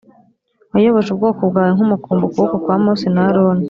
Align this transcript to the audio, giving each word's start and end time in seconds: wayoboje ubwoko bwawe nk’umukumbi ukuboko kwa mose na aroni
wayoboje 0.71 1.09
ubwoko 1.11 1.41
bwawe 1.49 1.71
nk’umukumbi 1.75 2.23
ukuboko 2.25 2.55
kwa 2.63 2.75
mose 2.83 3.05
na 3.13 3.21
aroni 3.29 3.59